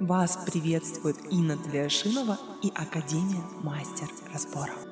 [0.00, 4.86] Вас приветствует Инна Тлешинова и Академия Мастер Разборов.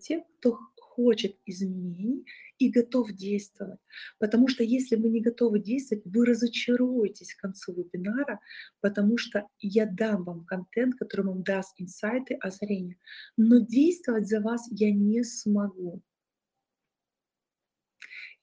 [0.00, 2.24] Те, кто хочет изменений
[2.58, 3.78] и готов действовать.
[4.18, 8.40] Потому что если вы не готовы действовать, вы разочаруетесь к концу вебинара,
[8.80, 12.96] потому что я дам вам контент, который вам даст инсайты, озарения.
[13.36, 16.00] Но действовать за вас я не смогу.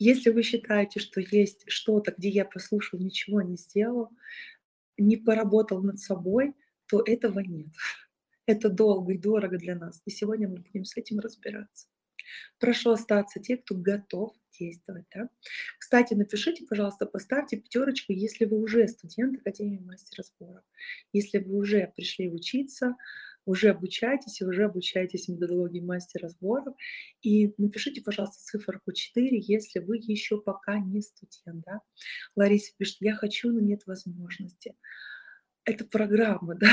[0.04, 4.10] Если вы считаете, что есть что-то, где я послушал, ничего не сделал,
[4.98, 6.56] не поработал над собой,
[6.88, 7.68] то этого нет.
[8.48, 10.02] Это долго и дорого для нас.
[10.06, 11.88] И сегодня мы будем с этим разбираться.
[12.58, 15.06] Прошу остаться те, кто готов действовать.
[15.14, 15.30] Да?
[15.78, 20.64] Кстати, напишите, пожалуйста, поставьте пятерочку, если вы уже студент Академии мастера споров.
[21.14, 22.96] Если вы уже пришли учиться,
[23.46, 26.76] уже обучаетесь и уже обучаетесь методологии мастера сборов.
[27.22, 31.64] И напишите, пожалуйста, циферку 4, если вы еще пока не студент.
[31.66, 31.82] Да?
[32.36, 34.76] Лариса пишет, я хочу, но нет возможности.
[35.66, 36.70] Это программа, да?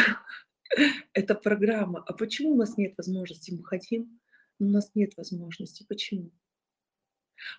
[1.13, 2.03] Это программа.
[2.07, 3.53] А почему у нас нет возможности?
[3.53, 4.21] Мы хотим,
[4.59, 5.85] но у нас нет возможности.
[5.89, 6.33] Почему?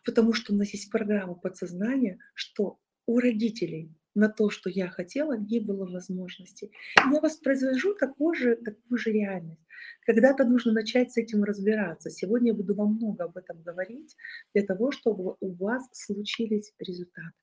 [0.05, 5.37] Потому что у нас есть программа подсознания, что у родителей на то, что я хотела,
[5.37, 6.71] не было возможности.
[6.97, 9.61] Я воспроизвожу такую же, такую же реальность.
[10.05, 12.09] Когда-то нужно начать с этим разбираться.
[12.09, 14.15] Сегодня я буду вам много об этом говорить,
[14.53, 17.33] для того, чтобы у вас случились результаты.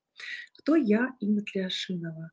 [0.58, 2.30] Кто я, Инна Тляшинова?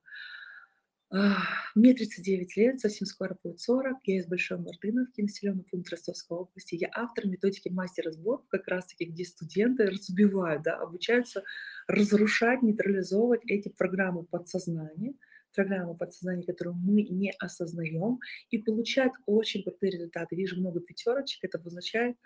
[1.76, 3.98] Мне 39 лет, совсем скоро будет 40.
[4.06, 6.74] Я из Большой Мартыновки, населенный пункт Ростовской области.
[6.74, 11.44] Я автор методики мастера сборов, как раз-таки, где студенты разбивают, да, обучаются
[11.88, 15.14] разрушать, нейтрализовывать эти программы подсознания,
[15.54, 18.18] программы подсознания, которые мы не осознаем,
[18.50, 20.36] и получают очень крутые результаты.
[20.36, 22.18] Вижу много пятерочек, это означает,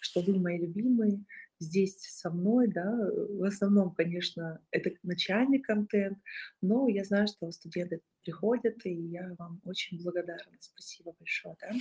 [0.00, 1.24] что вы мои любимые,
[1.58, 2.90] здесь со мной, да,
[3.30, 6.18] в основном, конечно, это начальный контент,
[6.60, 10.56] но я знаю, что студенты приходят, и я вам очень благодарна.
[10.58, 11.72] Спасибо большое, да.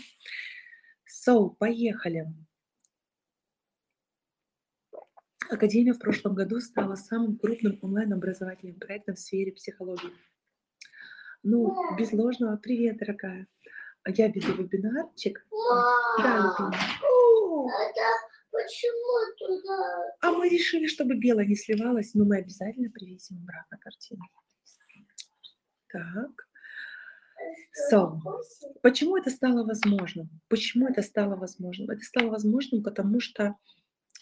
[1.08, 2.28] So, поехали.
[5.50, 10.12] Академия в прошлом году стала самым крупным онлайн-образовательным проектом в сфере психологии.
[11.44, 12.58] Ну, без ложного.
[12.58, 13.48] Привет, дорогая.
[14.06, 15.46] Я веду вебинарчик.
[16.18, 16.72] Да, любимая.
[18.52, 18.97] Почему туда?
[20.22, 24.24] А мы решили, чтобы белое не сливалось, но мы обязательно привесим обратно картину.
[25.90, 26.48] Так.
[27.92, 28.20] So,
[28.82, 30.30] почему это стало возможным?
[30.50, 31.90] Почему это стало возможным?
[31.90, 33.56] Это стало возможным, потому что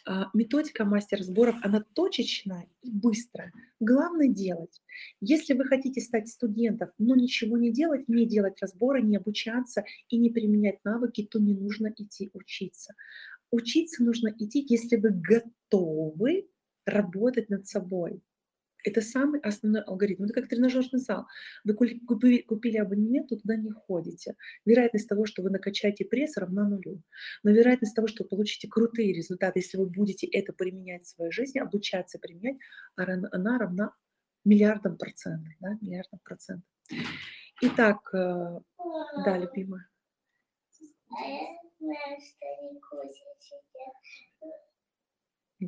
[0.08, 3.52] а, методика мастер сборов, она точечная и быстрая.
[3.80, 4.82] Главное делать.
[5.20, 10.18] Если вы хотите стать студентом, но ничего не делать, не делать разборы, не обучаться и
[10.18, 12.94] не применять навыки, то не нужно идти учиться
[13.52, 16.48] учиться нужно идти, если вы готовы
[16.86, 18.22] работать над собой.
[18.86, 20.26] Это самый основной алгоритм.
[20.26, 21.26] Это как тренажерный зал.
[21.64, 24.36] Вы купили, абонемент, то туда не ходите.
[24.64, 27.02] Вероятность того, что вы накачаете пресс, равна нулю.
[27.42, 31.32] Но вероятность того, что вы получите крутые результаты, если вы будете это применять в своей
[31.32, 32.58] жизни, обучаться применять,
[32.96, 33.92] она равна
[34.44, 35.52] миллиардам процентов.
[35.60, 35.78] Да?
[35.82, 36.70] Миллиардам процентов.
[37.62, 38.60] Итак, э,
[39.26, 39.88] да, любимая.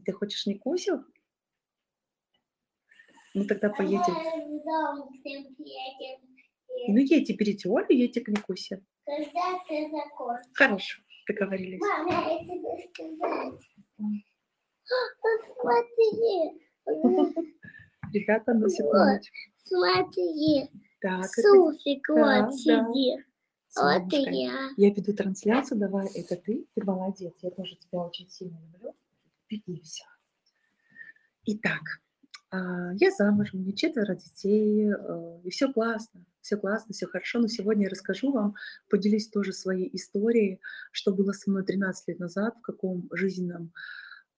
[0.06, 1.04] Ты хочешь не Никусю?
[3.34, 4.16] Ну тогда поедем.
[6.90, 8.84] Ну едьте, берите Олю, едьте к Никусе.
[9.06, 10.38] Когда ты закон?
[10.54, 11.80] Хорошо, договорились.
[11.80, 13.60] Мама, я тебе сказать.
[15.22, 16.62] Посмотри.
[18.14, 19.36] Ребята, на секундочку.
[19.64, 20.70] Смотри.
[21.02, 23.26] Так, Суфик, да, вот сидит.
[23.76, 24.70] Вот и я.
[24.78, 28.96] Я веду трансляцию, давай, это ты, ты молодец, я тоже тебя очень сильно люблю.
[29.50, 30.04] Веди все.
[31.46, 31.82] Итак,
[32.50, 37.48] а, я замужем, меня четверо детей, э, и все классно, все классно, все хорошо, но
[37.48, 38.56] сегодня я расскажу вам,
[38.90, 40.62] поделюсь тоже своей историей,
[40.92, 43.74] что было со мной 13 лет назад, в каком жизненном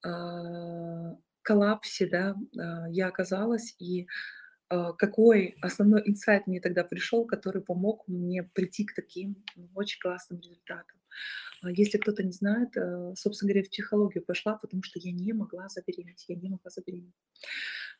[0.03, 4.07] а, коллапсе да, а, я оказалась, и
[4.69, 10.39] какой основной инсайт мне тогда пришел, который помог мне прийти к таким ну, очень классным
[10.39, 10.97] результатам.
[11.61, 15.33] А если кто-то не знает, э, собственно говоря, в психологию пошла, потому что я не
[15.33, 17.15] могла забеременеть, я не могла забеременеть.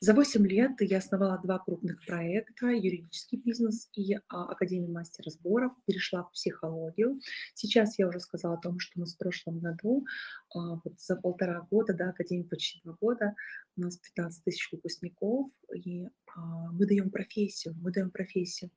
[0.01, 5.73] За 8 лет я основала два крупных проекта, юридический бизнес и а, Академию мастера сборов,
[5.85, 7.19] перешла в психологию.
[7.53, 10.05] Сейчас я уже сказала о том, что у нас в прошлом году,
[10.48, 13.35] а, вот за полтора года, да, Академия почти два года,
[13.77, 18.71] у нас 15 тысяч выпускников, и мы даем профессию, мы даем профессию.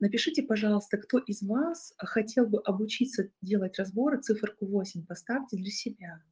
[0.00, 6.22] Напишите, пожалуйста, кто из вас хотел бы обучиться делать разборы, циферку 8 поставьте для себя.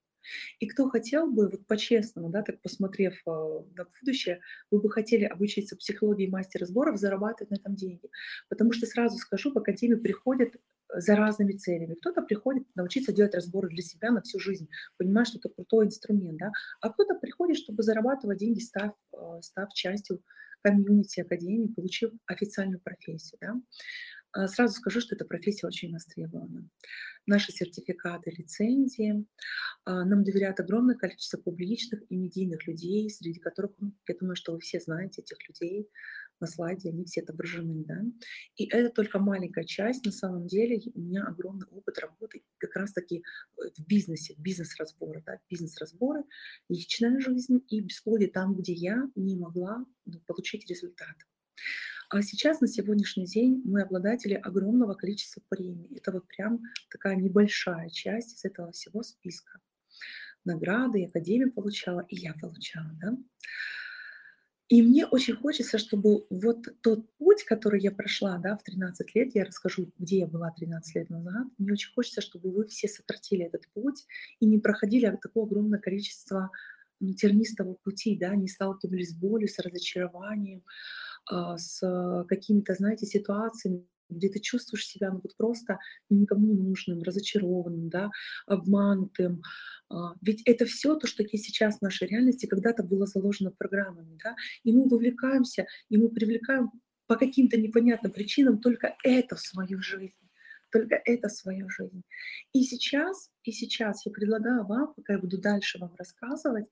[0.61, 4.41] И кто хотел бы, вот по-честному, да, так посмотрев э, на будущее,
[4.71, 8.11] вы бы хотели обучиться психологии мастера сборов, зарабатывать на этом деньги.
[8.49, 10.55] Потому что сразу скажу, в академию приходят
[10.95, 11.95] за разными целями.
[11.95, 16.39] Кто-то приходит научиться делать разборы для себя на всю жизнь, понимая, что это крутой инструмент,
[16.39, 20.23] да, а кто-то приходит, чтобы зарабатывать деньги, став, э, став частью
[20.63, 23.55] комьюнити академии, получив официальную профессию, да.
[24.33, 26.69] А, сразу скажу, что эта профессия очень востребована.
[27.27, 29.27] Наши сертификаты, лицензии.
[29.85, 33.73] А, нам доверяют огромное количество публичных и медийных людей, среди которых,
[34.09, 35.89] я думаю, что вы все знаете этих людей
[36.41, 37.85] на слайде, они все отображены.
[37.85, 38.03] Да?
[38.57, 40.05] И это только маленькая часть.
[40.07, 43.23] На самом деле у меня огромный опыт работы как раз-таки
[43.57, 45.23] в бизнесе, бизнес-разборы.
[45.27, 45.39] Да?
[45.51, 46.25] Бизнес-разборы,
[46.69, 51.17] личная жизнь и бесплодие там, где я не могла ну, получить результат.
[52.15, 55.89] А сейчас, на сегодняшний день, мы обладатели огромного количества премий.
[55.97, 56.61] Это вот прям
[56.91, 59.61] такая небольшая часть из этого всего списка.
[60.45, 62.91] Награды, и Академия получала, и я получала.
[63.01, 63.17] Да?
[64.69, 69.35] И мне очень хочется, чтобы вот тот путь, который я прошла да, в 13 лет,
[69.35, 73.47] я расскажу, где я была 13 лет назад, мне очень хочется, чтобы вы все сократили
[73.47, 74.05] этот путь
[74.39, 76.51] и не проходили такое огромное количество
[77.01, 80.63] ну, тернистого пути, да, не сталкивались с болью, с разочарованием,
[81.29, 85.79] с какими-то, знаете, ситуациями, где ты чувствуешь себя ну, вот просто
[86.11, 88.11] никому не нужным, разочарованным, да,
[88.47, 89.43] обманутым.
[89.89, 94.19] А, ведь это все то, что есть сейчас в нашей реальности, когда-то было заложено программами.
[94.23, 94.37] Да?
[94.65, 96.71] И мы вовлекаемся, и мы привлекаем
[97.07, 100.15] по каким-то непонятным причинам только это в свою жизнь
[100.73, 102.03] только это свою жизнь.
[102.53, 106.67] И сейчас, и сейчас я предлагаю вам, пока я буду дальше вам рассказывать,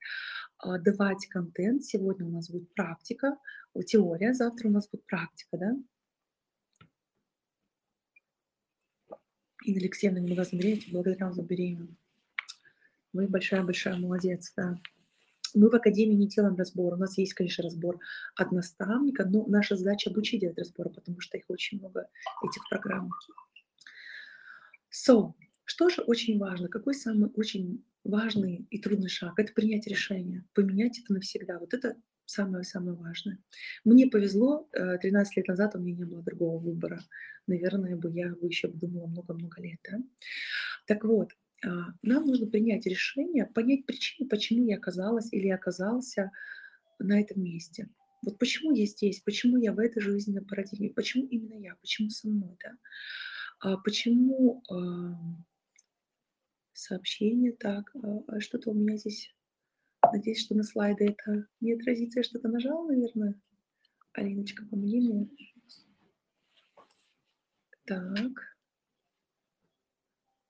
[0.59, 1.85] а, давать контент.
[1.85, 3.37] Сегодня у нас будет практика,
[3.87, 5.77] теория, завтра у нас будет практика, да?
[9.65, 11.97] Инна Алексеевна, не могла забеременеть, благодаря вам за беременную.
[13.13, 14.79] Вы большая-большая молодец, да.
[15.55, 16.95] Мы в Академии не делаем разбор.
[16.95, 17.99] У нас есть, конечно, разбор
[18.37, 22.09] от наставника, но наша задача обучить этот разбор, потому что их очень много,
[22.43, 23.11] этих программ.
[24.91, 25.35] So,
[25.65, 26.69] что же очень важно?
[26.69, 29.39] Какой самый очень важный и трудный шаг?
[29.39, 31.59] Это принять решение, поменять это навсегда.
[31.59, 31.97] Вот это
[32.31, 33.39] самое-самое важное.
[33.85, 37.01] Мне повезло, 13 э, лет назад у меня не было другого выбора.
[37.47, 39.81] Наверное, бы я бы еще думала много-много лет.
[39.91, 39.99] Да?
[40.87, 41.33] Так вот,
[41.65, 46.31] а, нам нужно принять решение, понять причину, почему я оказалась или оказался
[46.99, 47.89] на этом месте.
[48.23, 52.29] Вот почему я здесь, почему я в этой жизненной парадигме, почему именно я, почему со
[52.29, 52.73] мной, да?
[53.61, 55.17] А почему а,
[56.73, 57.93] сообщение так,
[58.29, 59.35] а что-то у меня здесь,
[60.13, 63.41] надеюсь, что на слайды это не отразится, я что-то нажала, наверное.
[64.13, 65.29] Алиночка, помоги мне.
[67.87, 68.57] Так.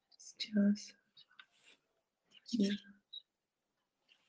[0.08, 0.92] Сейчас.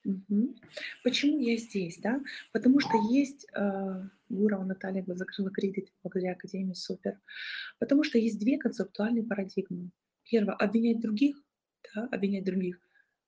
[0.04, 0.56] Угу.
[1.04, 2.20] Почему я здесь, да?
[2.52, 7.20] Потому что есть э, Гурова Наталья закрыла кредит благодаря Академии, супер.
[7.78, 9.90] Потому что есть две концептуальные парадигмы.
[10.24, 11.36] Первое, обвинять других,
[11.94, 12.80] да, обвинять других.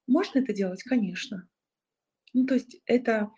[0.06, 0.82] Можно это делать?
[0.82, 1.48] Конечно.
[2.34, 3.30] Ну, то есть это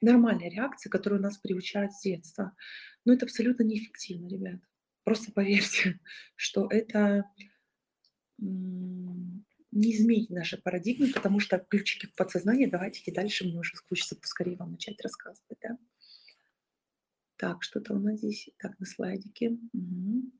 [0.00, 2.56] нормальная реакция, которую нас приучают с детства.
[3.04, 4.60] Но это абсолютно неэффективно, ребят.
[5.04, 6.00] Просто поверьте,
[6.36, 7.24] что это
[8.38, 14.56] не изменить наши парадигмы, потому что ключики в подсознание, давайте дальше, мне уже хочется поскорее
[14.56, 15.78] вам начать рассказывать, да.
[17.36, 19.58] Так, что-то у нас здесь, так, на слайдике.
[19.72, 20.32] Угу.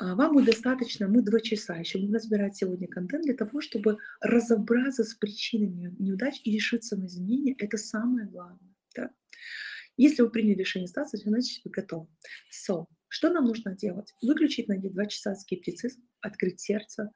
[0.00, 5.04] Вам будет достаточно, мы два часа еще будем разбирать сегодня контент для того, чтобы разобраться
[5.04, 7.54] с причинами неудач и решиться на изменения.
[7.58, 8.74] Это самое главное.
[8.96, 9.10] Да?
[9.96, 12.08] Если вы приняли решение остаться, значит вы готовы.
[12.50, 14.14] So, что нам нужно делать?
[14.22, 17.12] Выключить на эти два часа скептицизм, открыть сердце,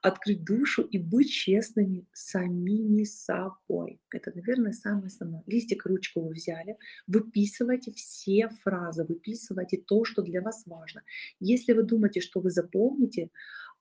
[0.00, 4.00] открыть душу и быть честными самими собой.
[4.10, 5.42] Это, наверное, самое основное.
[5.46, 11.02] Листик, ручку вы взяли, выписывайте все фразы, выписывайте то, что для вас важно.
[11.40, 13.28] Если вы думаете, что вы запомните,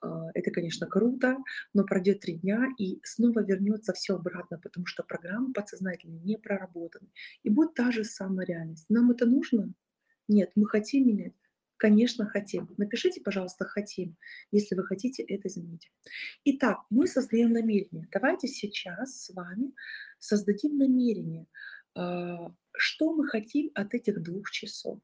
[0.02, 1.38] а, это, конечно, круто,
[1.74, 7.08] но пройдет три дня и снова вернется все обратно, потому что программа подсознательно не проработана.
[7.44, 8.90] И будет та же самая реальность.
[8.90, 9.74] Нам это нужно?
[10.28, 11.34] Нет, мы хотим менять.
[11.78, 12.70] Конечно, хотим.
[12.78, 14.16] Напишите, пожалуйста, хотим,
[14.52, 15.92] если вы хотите это изменить.
[16.46, 18.08] Итак, мы создаем намерение.
[18.12, 19.74] Давайте сейчас с вами
[20.20, 21.48] создадим намерение,
[21.96, 25.00] а, что мы хотим от этих двух часов.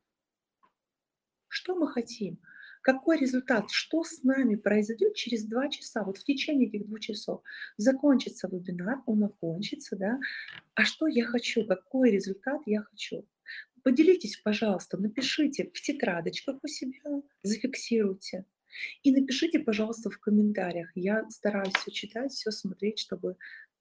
[1.49, 2.39] Что мы хотим?
[2.81, 3.69] Какой результат?
[3.71, 6.03] Что с нами произойдет через два часа?
[6.03, 7.41] Вот в течение этих двух часов
[7.77, 10.17] закончится вебинар, он окончится, да?
[10.75, 11.65] А что я хочу?
[11.65, 13.27] Какой результат я хочу?
[13.83, 18.45] Поделитесь, пожалуйста, напишите в тетрадочках у себя, зафиксируйте.
[19.03, 20.91] И напишите, пожалуйста, в комментариях.
[20.95, 23.36] Я стараюсь все читать, все смотреть, чтобы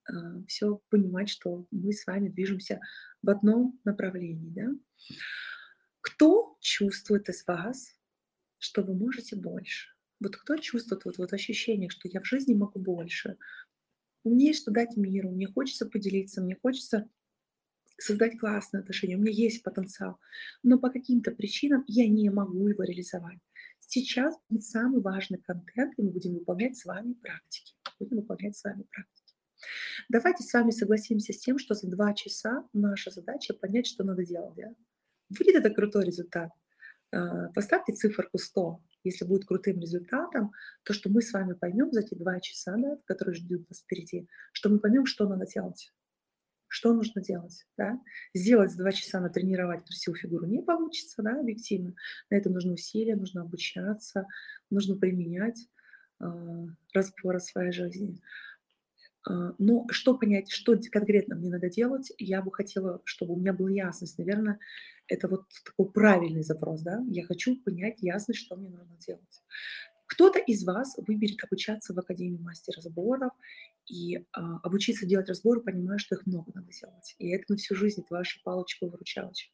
[0.09, 0.13] э,
[0.47, 2.81] все понимать, что мы с вами движемся
[3.23, 4.51] в одном направлении.
[4.51, 4.71] Да?
[6.01, 7.95] Кто чувствует из вас,
[8.59, 9.91] что вы можете больше?
[10.21, 13.37] Вот кто чувствует вот, вот ощущение, что я в жизни могу больше?
[14.25, 17.09] Мне есть что дать миру, мне хочется поделиться, мне хочется
[17.99, 20.19] создать классные отношения, у меня есть потенциал,
[20.63, 23.39] но по каким-то причинам я не могу его реализовать.
[23.81, 27.75] Сейчас будет самый важный контент, и мы будем выполнять с вами практики.
[27.99, 29.35] Будем выполнять с вами практики.
[30.09, 34.25] Давайте с вами согласимся с тем, что за два часа наша задача понять, что надо
[34.25, 34.55] делать.
[34.57, 34.75] Да?
[35.31, 36.51] Будет это крутой результат.
[37.13, 38.81] А, поставьте циферку 100.
[39.05, 40.53] Если будет крутым результатом,
[40.83, 44.29] то что мы с вами поймем за эти два часа, да, которые ждут нас впереди,
[44.53, 45.93] что мы поймем, что надо делать.
[46.69, 47.67] Что нужно делать?
[47.77, 48.01] Да?
[48.35, 51.95] Сделать за два часа натренировать красивую фигуру не получится, да, объективно.
[52.31, 54.27] На это нужно усилия, нужно обучаться,
[54.71, 55.67] нужно применять
[56.21, 56.27] э,
[56.93, 58.21] разборы своей жизни.
[59.29, 63.53] Э, но что понять, что конкретно мне надо делать, я бы хотела, чтобы у меня
[63.53, 64.19] была ясность.
[64.19, 64.59] Наверное,
[65.07, 67.03] это вот такой правильный запрос, да?
[67.09, 69.43] Я хочу понять ясность, что мне нужно делать.
[70.09, 73.33] Кто-то из вас выберет обучаться в Академии мастера сборов
[73.87, 77.15] и а, обучиться делать разборы, понимая, что их много надо делать.
[77.19, 79.53] И это на всю жизнь, это ваша палочка-выручалочка.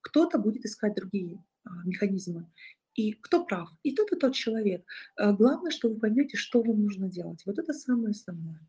[0.00, 2.50] Кто-то будет искать другие а, механизмы.
[2.94, 3.68] И кто прав?
[3.82, 4.84] И тот, и тот человек.
[5.16, 7.42] А, главное, что вы поймете, что вам нужно делать.
[7.44, 8.66] Вот это самое основное.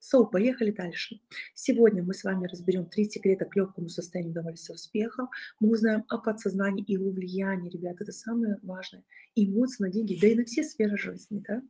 [0.00, 1.20] So, поехали дальше.
[1.54, 5.28] Сегодня мы с вами разберем три секрета к легкому состоянию удовольствия успеха.
[5.58, 9.04] Мы узнаем о подсознании и его влиянии, ребята, это самое важное.
[9.34, 11.42] Эмоции на деньги, да и на все сферы жизни.
[11.46, 11.62] Да?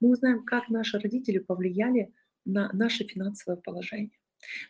[0.00, 2.12] Мы узнаем, как наши родители повлияли
[2.44, 4.18] на наше финансовое положение.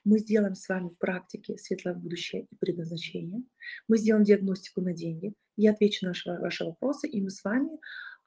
[0.05, 3.43] Мы сделаем с вами практики «Светлое будущее» и «Предназначение».
[3.89, 5.35] Мы сделаем диагностику на деньги.
[5.57, 7.79] Я отвечу на ваши, ваши вопросы, и мы с вами,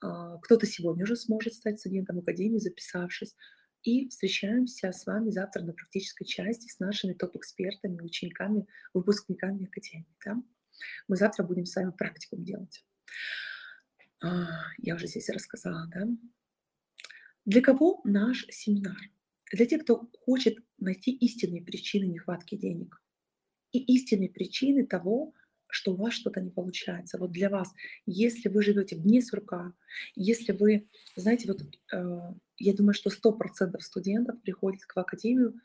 [0.02, 3.36] а, кто-то сегодня уже сможет стать студентом Академии, записавшись,
[3.86, 10.18] и встречаемся с вами завтра на практической части с нашими топ-экспертами, учениками, выпускниками Академии.
[10.26, 10.42] Да?
[11.08, 12.84] Мы завтра будем с вами практикум делать.
[14.24, 14.48] А,
[14.80, 16.08] я уже здесь рассказала, да?
[17.46, 18.98] Для кого наш семинар?
[19.52, 23.04] Для тех, кто хочет найти истинные причины нехватки денег
[23.72, 25.36] и истинные причины того,
[25.76, 27.18] что у вас что-то не получается.
[27.18, 27.74] Вот для вас,
[28.06, 29.74] если вы живете вне сурка,
[30.16, 35.60] если вы, знаете, вот э, я думаю, что 100% студентов приходят в академию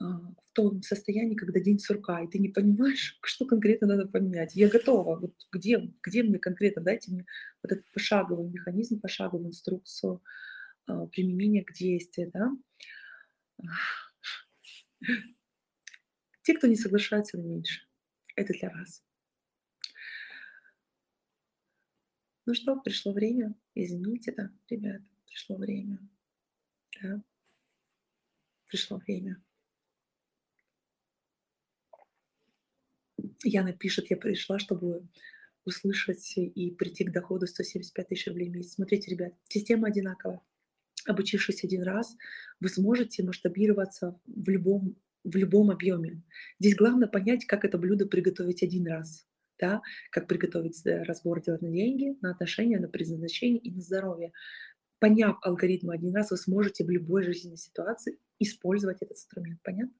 [0.00, 4.56] э, в том состоянии, когда день сурка, и ты не понимаешь, что конкретно надо поменять.
[4.56, 7.26] Я готова, вот где, где мне конкретно, дайте мне
[7.62, 10.22] вот этот пошаговый механизм, пошаговую инструкцию
[10.88, 12.50] э, применения к действию, да.
[16.44, 17.82] Те, кто не соглашается меньше,
[18.36, 19.02] это для вас.
[22.46, 23.54] Ну что, пришло время.
[23.74, 25.98] Извините, да, ребята, пришло время.
[27.02, 27.22] Да.
[28.66, 29.42] Пришло время.
[33.42, 35.08] Яна пишет, я пришла, чтобы
[35.64, 38.74] услышать и прийти к доходу 175 тысяч рублей в месяц.
[38.74, 40.42] Смотрите, ребят, система одинаковая.
[41.06, 42.16] Обучившись один раз,
[42.60, 46.22] вы сможете масштабироваться в любом, в любом объеме.
[46.58, 49.26] Здесь главное понять, как это блюдо приготовить один раз
[49.64, 54.32] да, как приготовить э, разбор делать на деньги, на отношения, на предназначение и на здоровье.
[54.98, 59.60] Поняв алгоритмы один раз, вы сможете в любой жизненной ситуации использовать этот инструмент.
[59.62, 59.94] Понятно?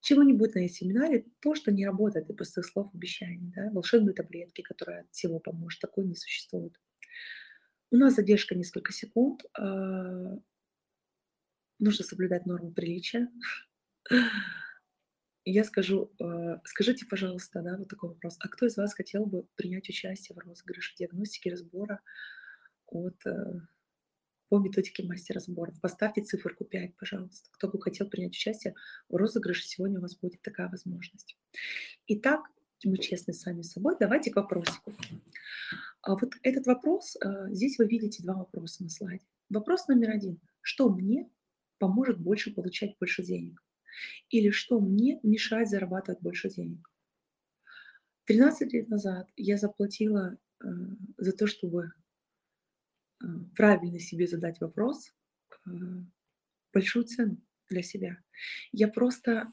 [0.00, 3.70] Чего не будет на этом семинаре, то, что не работает, и пустых слов обещаний, да,
[3.70, 6.80] волшебные таблетки, которые от всего поможет, такой не существует.
[7.90, 9.42] У нас задержка несколько секунд.
[9.58, 10.38] А,
[11.78, 13.28] нужно соблюдать норму приличия
[15.50, 18.36] я скажу, э, скажите, пожалуйста, да, вот такой вопрос.
[18.40, 22.00] А кто из вас хотел бы принять участие в розыгрыше диагностики разбора
[22.86, 23.60] от, э,
[24.48, 25.80] по методике мастера сборов?
[25.80, 27.48] Поставьте циферку 5, пожалуйста.
[27.52, 28.74] Кто бы хотел принять участие
[29.08, 31.38] в розыгрыше, сегодня у вас будет такая возможность.
[32.06, 32.42] Итак,
[32.84, 33.96] мы честны сами с собой.
[33.98, 34.92] Давайте к вопросику.
[36.02, 39.24] А вот этот вопрос, э, здесь вы видите два вопроса на слайде.
[39.50, 40.40] Вопрос номер один.
[40.60, 41.30] Что мне
[41.78, 43.62] поможет больше получать больше денег?
[44.30, 46.90] Или что мне мешает зарабатывать больше денег.
[48.24, 50.66] 13 лет назад я заплатила э,
[51.16, 51.92] за то, чтобы
[53.22, 53.26] э,
[53.56, 55.14] правильно себе задать вопрос,
[55.66, 55.70] э,
[56.72, 57.38] большую цену
[57.68, 58.18] для себя.
[58.70, 59.46] Я просто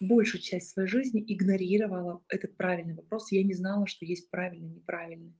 [0.00, 3.30] большую часть своей жизни игнорировала этот правильный вопрос.
[3.32, 5.34] Я не знала, что есть правильный неправильный.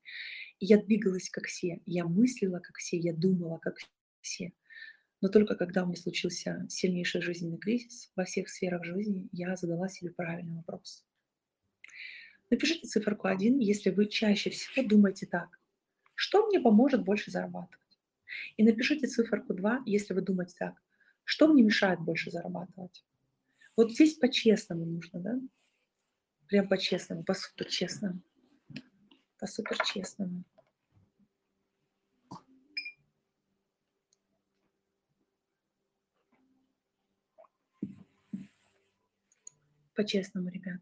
[0.61, 3.79] Я двигалась как все, я мыслила как все, я думала как
[4.21, 4.53] все.
[5.23, 9.89] Но только когда у меня случился сильнейший жизненный кризис во всех сферах жизни, я задала
[9.89, 11.07] себе правильный вопрос.
[12.51, 15.61] Напишите циферку 1, если вы чаще всего думаете так.
[16.17, 17.79] Что мне поможет больше зарабатывать?
[18.57, 20.83] И напишите циферку 2, если вы думаете так.
[21.23, 23.05] Что мне мешает больше зарабатывать?
[23.77, 25.41] Вот здесь по-честному нужно, да?
[26.49, 28.21] Прям по-честному, по-супер-честному.
[29.39, 30.43] По-супер-честному.
[39.95, 40.81] По-честному, ребят.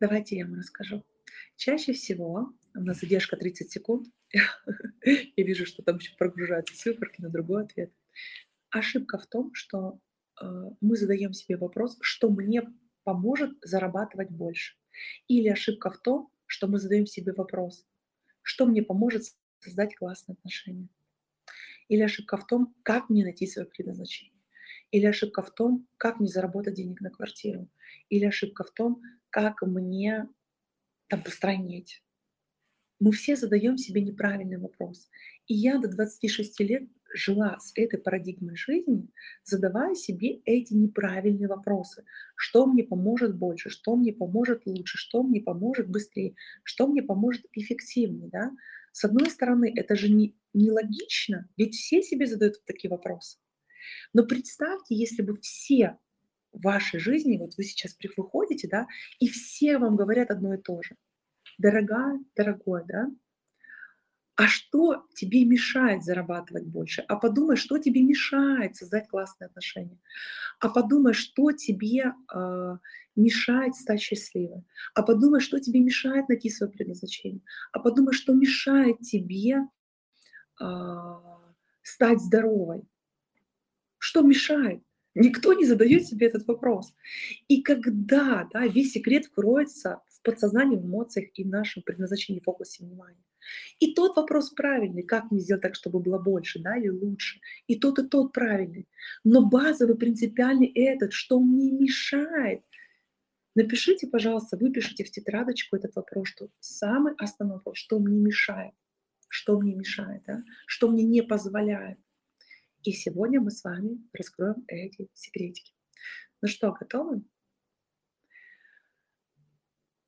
[0.00, 1.04] Давайте я вам расскажу.
[1.56, 4.06] Чаще всего у нас задержка 30 секунд.
[4.32, 7.92] Я вижу, что там еще прогружаются циферки на другой ответ.
[8.70, 9.98] Ошибка в том, что
[10.40, 10.46] э,
[10.80, 12.62] мы задаем себе вопрос, что мне
[13.02, 14.76] поможет зарабатывать больше.
[15.26, 17.84] Или ошибка в том, что мы задаем себе вопрос,
[18.42, 19.24] что мне поможет
[19.58, 20.88] создать классные отношения.
[21.88, 24.37] Или ошибка в том, как мне найти свое предназначение.
[24.90, 27.68] Или ошибка в том, как мне заработать денег на квартиру.
[28.08, 30.28] Или ошибка в том, как мне
[31.08, 32.02] там постранить.
[33.00, 35.08] Мы все задаем себе неправильный вопрос.
[35.46, 39.08] И я до 26 лет жила с этой парадигмой жизни,
[39.44, 42.04] задавая себе эти неправильные вопросы.
[42.36, 47.46] Что мне поможет больше, что мне поможет лучше, что мне поможет быстрее, что мне поможет
[47.52, 48.28] эффективнее.
[48.30, 48.52] Да?
[48.92, 53.38] С одной стороны, это же не, не логично, ведь все себе задают такие вопросы.
[54.12, 55.98] Но представьте, если бы все
[56.52, 58.86] в вашей жизни, вот вы сейчас выходите, да,
[59.20, 60.96] и все вам говорят одно и то же.
[61.58, 63.08] Дорогая, дорогой, да,
[64.38, 67.04] а что тебе мешает зарабатывать больше?
[67.08, 69.98] А подумай, что тебе мешает создать классные отношения.
[70.60, 72.76] А подумай, что тебе э,
[73.16, 74.62] мешает стать счастливой.
[74.94, 77.42] А подумай, что тебе мешает найти свое предназначение.
[77.72, 79.56] А подумай, что мешает тебе
[80.60, 80.64] э,
[81.82, 82.84] стать здоровой.
[84.08, 84.82] Что мешает?
[85.14, 86.94] Никто не задает себе этот вопрос.
[87.46, 92.86] И когда да, весь секрет кроется в подсознании, в эмоциях и в нашем предназначении, фокусе
[92.86, 93.22] внимания.
[93.80, 97.40] И тот вопрос правильный, как мне сделать так, чтобы было больше, да, или лучше.
[97.66, 98.88] И тот, и тот правильный.
[99.24, 102.62] Но базовый, принципиальный этот, что мне мешает.
[103.54, 108.72] Напишите, пожалуйста, выпишите в тетрадочку этот вопрос, что самый основной вопрос, что мне мешает,
[109.28, 110.42] что мне мешает, да?
[110.66, 111.98] что мне не позволяет.
[112.84, 115.72] И сегодня мы с вами раскроем эти секретики.
[116.40, 117.22] Ну что, готовы?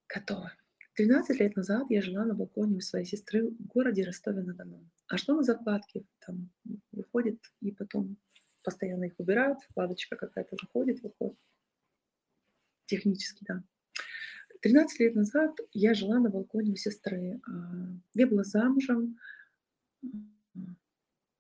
[0.09, 0.51] Готовы.
[0.95, 4.89] 13 лет назад я жила на балконе у своей сестры в городе Ростове-на-Дону.
[5.09, 6.05] А что на закладке?
[6.21, 6.51] Там
[6.93, 8.17] выходит и потом
[8.63, 11.39] постоянно их убирают, вкладочка какая-то заходит, выходит.
[12.87, 13.65] Технически, да.
[14.63, 17.41] 13 лет назад я жила на балконе у сестры.
[17.49, 19.19] А, я была замужем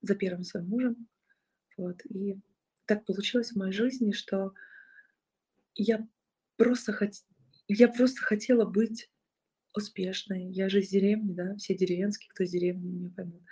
[0.00, 1.08] за первым своим мужем.
[1.80, 2.04] Вот.
[2.10, 2.38] И
[2.84, 4.52] так получилось в моей жизни, что
[5.74, 6.06] я
[6.56, 7.12] просто, хот...
[7.68, 9.10] я просто хотела быть
[9.74, 10.44] успешной.
[10.50, 13.42] Я же из деревни, да, все деревенские, кто из деревни, меня поймут.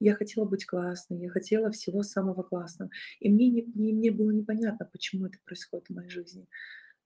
[0.00, 2.90] Я хотела быть классной, я хотела всего самого классного.
[3.20, 6.46] И мне, не, не, мне было непонятно, почему это происходит в моей жизни.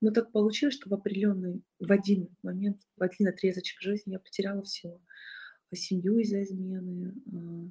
[0.01, 4.63] Но так получилось, что в определенный, в один момент, в один отрезочек жизни я потеряла
[4.63, 5.01] все.
[5.73, 7.71] Семью из-за измены, а,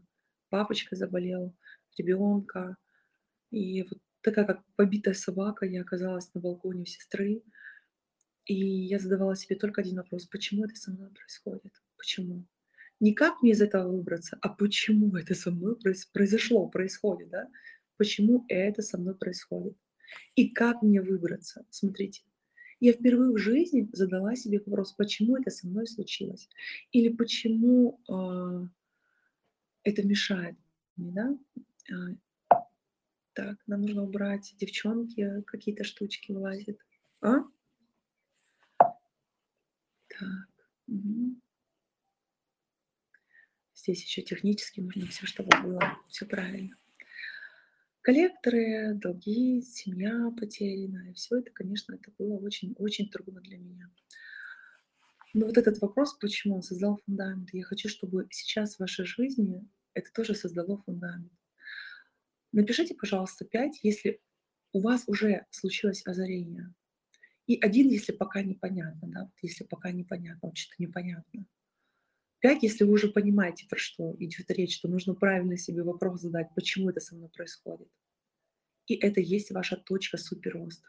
[0.49, 1.53] папочка заболел,
[1.97, 2.77] ребенка.
[3.51, 7.43] И вот такая, как побитая собака, я оказалась на балконе у сестры.
[8.45, 10.25] И я задавала себе только один вопрос.
[10.25, 11.73] Почему это со мной происходит?
[11.97, 12.45] Почему?
[12.99, 15.75] Не как мне из этого выбраться, а почему это со мной
[16.13, 17.47] произошло, происходит, да?
[17.97, 19.75] Почему это со мной происходит?
[20.35, 21.65] И как мне выбраться?
[21.69, 22.23] Смотрите,
[22.79, 26.49] я впервые в жизни задала себе вопрос, почему это со мной случилось?
[26.91, 28.67] Или почему э,
[29.83, 30.55] это мешает
[30.95, 31.37] мне, да?
[33.33, 36.77] Так, нам нужно убрать девчонки, какие-то штучки вылазят.
[37.21, 37.43] А?
[40.07, 40.49] Так.
[40.87, 41.39] Угу.
[43.73, 46.75] Здесь еще технически нужно все, чтобы было все правильно.
[48.01, 53.89] Коллекторы, долги, семья потерянная, все это, конечно, это было очень-очень трудно для меня.
[55.33, 59.67] Но вот этот вопрос, почему он создал фундамент, я хочу, чтобы сейчас в вашей жизни
[59.93, 61.31] это тоже создало фундамент.
[62.51, 64.21] Напишите, пожалуйста, 5, если
[64.73, 66.73] у вас уже случилось озарение.
[67.47, 71.45] И один, если пока непонятно, да, если пока непонятно, вот что-то непонятно.
[72.39, 76.47] Пять, если вы уже понимаете, про что идет речь, что нужно правильно себе вопрос задать,
[76.55, 77.89] почему это со мной происходит.
[78.87, 80.87] И это есть ваша точка суперроста.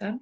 [0.00, 0.18] Да?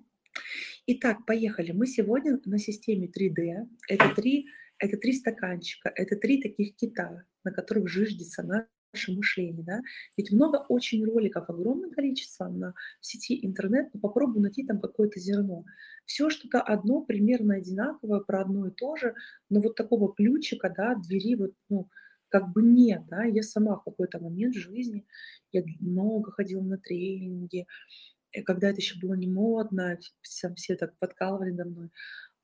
[0.87, 1.73] Итак, поехали.
[1.73, 3.67] Мы сегодня на системе 3D.
[3.89, 8.43] Это три, это три стаканчика, это три таких кита, на которых жиждется
[8.93, 9.81] ваше мышление, да.
[10.17, 15.65] Ведь много очень роликов, огромное количество на сети интернет, но попробуй найти там какое-то зерно.
[16.05, 19.15] Все что-то одно, примерно одинаковое, про одно и то же,
[19.51, 21.89] но вот такого ключика, да, двери вот, ну,
[22.29, 23.25] как бы нет, да.
[23.25, 25.07] Я сама в какой-то момент жизни,
[25.53, 27.67] я много ходила на тренинги,
[28.33, 31.91] и когда это еще было не модно, все, все так подкалывали надо мной,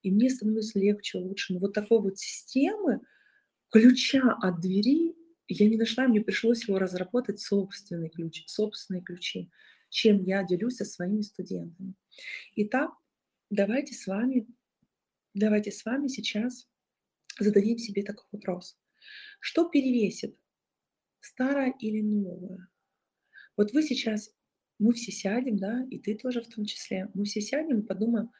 [0.03, 1.55] и мне становилось легче, лучше.
[1.55, 3.01] Но вот такой вот системы,
[3.71, 5.15] ключа от двери
[5.49, 9.51] я не нашла, мне пришлось его разработать собственный ключ, собственные ключи,
[9.91, 11.95] чем я делюсь со своими студентами.
[12.57, 12.91] Итак,
[13.51, 14.47] давайте с вами,
[15.35, 16.69] давайте с вами сейчас
[17.39, 18.79] зададим себе такой вопрос.
[19.41, 20.39] Что перевесит,
[21.21, 22.69] старое или новое?
[23.57, 24.35] Вот вы сейчас,
[24.79, 28.31] мы все сядем, да, и ты тоже в том числе, мы все сядем и подумаем,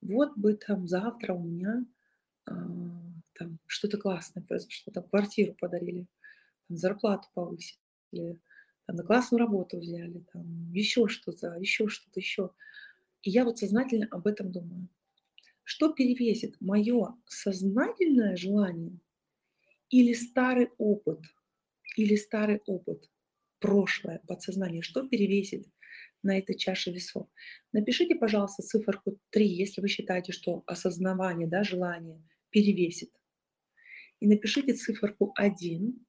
[0.00, 1.84] вот бы там завтра у меня
[2.46, 2.52] а,
[3.34, 6.06] там что-то классное произошло, там квартиру подарили,
[6.68, 8.38] там, зарплату повысили,
[8.86, 12.50] там, на классную работу взяли, там, еще что-то, еще что-то, еще.
[13.22, 14.88] И я вот сознательно об этом думаю.
[15.62, 18.98] Что перевесит мое сознательное желание
[19.88, 21.20] или старый опыт,
[21.96, 23.10] или старый опыт,
[23.60, 25.66] прошлое, подсознание, что перевесит
[26.22, 27.28] на этой чаше весов?
[27.72, 33.10] Напишите, пожалуйста, циферку 3, если вы считаете, что осознавание, да, желание перевесит.
[34.20, 36.06] И напишите циферку 1,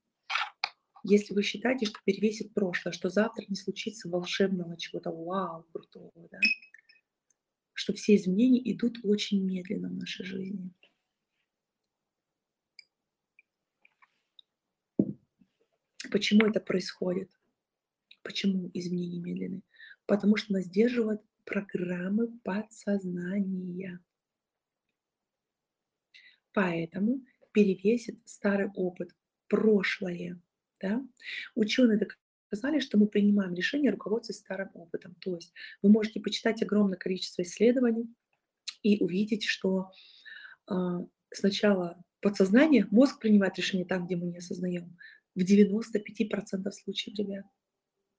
[1.08, 6.39] если вы считаете, что перевесит прошлое, что завтра не случится волшебного чего-то вау, крутого, да?
[7.74, 10.72] что все изменения идут очень медленно в нашей жизни.
[16.12, 17.30] Почему это происходит?
[18.24, 19.62] Почему изменения медленны?
[20.08, 24.00] Потому что нас сдерживают программы подсознания.
[26.54, 29.15] Поэтому перевесит старый опыт,
[29.48, 30.41] прошлое.
[30.82, 31.02] Да?
[31.56, 35.16] Ученые доказали, что мы принимаем решения, руководствуясь старым опытом.
[35.16, 38.14] То есть вы можете почитать огромное количество исследований
[38.84, 39.92] и увидеть, что
[40.70, 40.74] э,
[41.32, 44.98] сначала подсознание, мозг принимает решение там, где мы не осознаем.
[45.36, 47.46] В 95% случаев, ребят.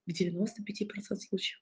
[0.06, 1.60] В 95% случаев.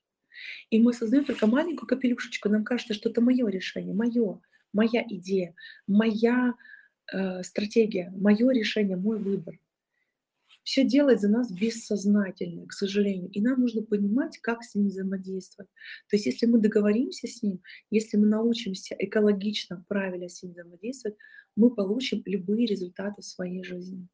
[0.70, 2.48] И мы создаем только маленькую капелюшечку.
[2.48, 4.40] Нам кажется, что это мое решение, мое,
[4.72, 5.54] моя идея,
[5.86, 6.54] моя
[7.12, 9.58] э, стратегия, мое решение, мой выбор
[10.64, 13.30] все делает за нас бессознательно, к сожалению.
[13.30, 15.70] И нам нужно понимать, как с ним взаимодействовать.
[16.08, 21.18] То есть если мы договоримся с ним, если мы научимся экологично, правильно с ним взаимодействовать,
[21.54, 24.08] мы получим любые результаты в своей жизни.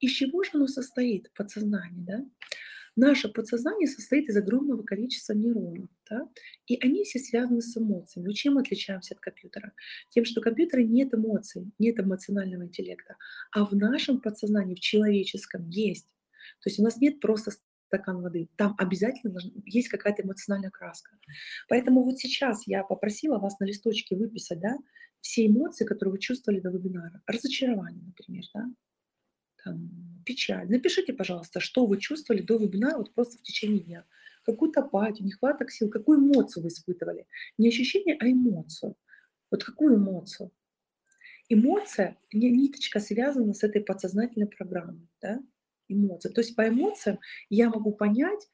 [0.00, 2.24] Из чего же оно состоит, подсознание, да?
[2.96, 6.28] Наше подсознание состоит из огромного количества нейронов, да?
[6.66, 8.26] и они все связаны с эмоциями.
[8.26, 9.72] Но чем отличаемся от компьютера?
[10.10, 13.16] Тем, что в компьютере нет эмоций, нет эмоционального интеллекта,
[13.50, 16.06] а в нашем подсознании, в человеческом, есть.
[16.60, 17.52] То есть у нас нет просто
[17.86, 18.48] стакан воды.
[18.56, 21.16] Там обязательно есть какая-то эмоциональная краска.
[21.68, 24.76] Поэтому вот сейчас я попросила вас на листочке выписать да,
[25.20, 27.22] все эмоции, которые вы чувствовали до вебинара.
[27.26, 28.66] Разочарование, например, да?
[29.64, 29.90] там,
[30.24, 30.68] печаль.
[30.70, 34.04] Напишите, пожалуйста, что вы чувствовали до вебинара вот просто в течение дня.
[34.44, 37.26] Какую-то апатию, нехваток сил, какую эмоцию вы испытывали.
[37.58, 38.96] Не ощущение, а эмоцию.
[39.50, 40.50] Вот какую эмоцию?
[41.48, 45.08] Эмоция, ниточка связана с этой подсознательной программой.
[45.20, 45.40] Да?
[45.88, 46.32] Эмоция.
[46.32, 48.48] То есть по эмоциям я могу понять,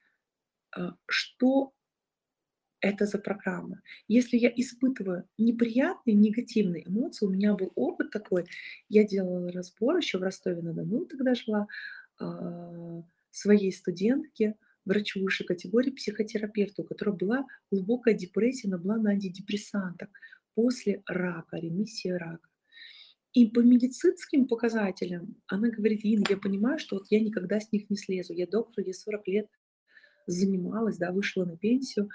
[0.72, 1.72] а, что
[2.80, 3.80] это за программа.
[4.08, 8.46] Если я испытываю неприятные, негативные эмоции, у меня был опыт такой,
[8.88, 11.66] я делала разбор еще в Ростове-на-Дону, тогда жила,
[12.20, 19.10] э, своей студентке, врачу высшей категории, психотерапевту, у которой была глубокая депрессия, она была на
[19.10, 20.08] антидепрессантах
[20.54, 22.48] после рака, ремиссии рака.
[23.32, 27.88] И по медицинским показателям она говорит, Инна, я понимаю, что вот я никогда с них
[27.88, 28.32] не слезу.
[28.32, 29.46] Я доктор, я 40 лет
[30.26, 32.08] занималась, да, вышла на пенсию,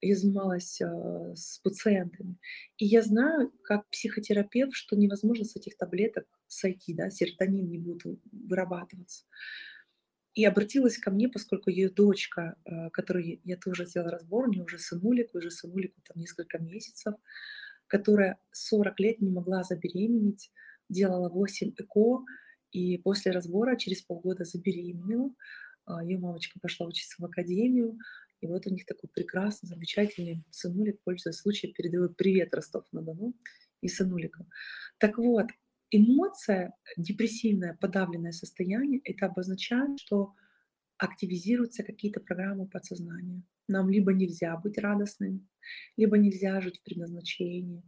[0.00, 2.36] я занималась э, с пациентами.
[2.76, 8.02] И я знаю, как психотерапевт, что невозможно с этих таблеток сойти, да, серотонин не будет
[8.32, 9.24] вырабатываться.
[10.34, 14.62] И обратилась ко мне, поскольку ее дочка, э, которой я тоже сделала разбор, у нее
[14.62, 17.14] уже сынулик, уже сынулику там несколько месяцев,
[17.88, 20.52] которая 40 лет не могла забеременеть,
[20.88, 22.24] делала 8 ЭКО,
[22.70, 25.30] и после разбора через полгода забеременела.
[25.86, 27.98] А, ее мамочка пошла учиться в академию,
[28.40, 33.34] и вот у них такой прекрасный, замечательный сынулик, пользуясь случаем, передаю привет Ростов-на-Дону
[33.80, 34.48] и сынуликам.
[34.98, 35.46] Так вот,
[35.90, 40.34] эмоция, депрессивное, подавленное состояние, это обозначает, что
[40.98, 43.42] активизируются какие-то программы подсознания.
[43.68, 45.48] Нам либо нельзя быть радостным,
[45.96, 47.82] либо нельзя жить в предназначении.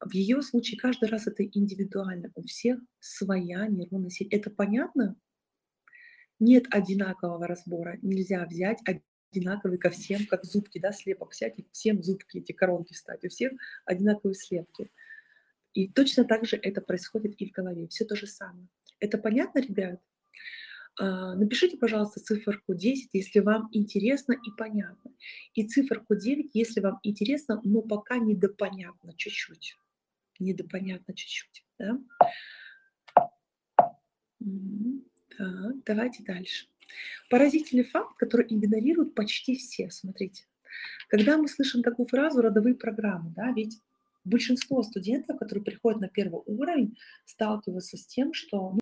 [0.00, 2.30] В ее случае каждый раз это индивидуально.
[2.34, 4.32] У всех своя нейронная сеть.
[4.32, 5.16] Это понятно?
[6.38, 7.98] Нет одинакового разбора.
[8.02, 8.78] Нельзя взять
[9.30, 13.24] одинаковый ко всем, как зубки, да, слепок и всем зубки, эти коронки встать.
[13.24, 13.52] У всех
[13.84, 14.90] одинаковые слепки.
[15.74, 17.86] И точно так же это происходит и в голове.
[17.88, 18.68] Все то же самое.
[18.98, 20.00] Это понятно, ребят?
[20.98, 25.10] А, напишите, пожалуйста, циферку 10, если вам интересно и понятно.
[25.54, 29.76] И циферку 9, если вам интересно, но пока недопонятно чуть-чуть.
[30.38, 31.66] Недопонятно чуть-чуть.
[31.78, 31.98] Да?
[35.36, 36.68] Так, давайте дальше.
[37.30, 39.90] Поразительный факт, который игнорируют почти все.
[39.90, 40.44] Смотрите.
[41.08, 43.80] Когда мы слышим такую фразу «родовые программы», да, ведь
[44.24, 48.70] большинство студентов, которые приходят на первый уровень, сталкиваются с тем, что